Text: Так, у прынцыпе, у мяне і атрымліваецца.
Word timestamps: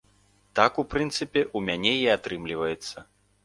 Так, 0.59 0.79
у 0.83 0.85
прынцыпе, 0.93 1.45
у 1.59 1.63
мяне 1.67 1.95
і 2.03 2.11
атрымліваецца. 2.17 3.09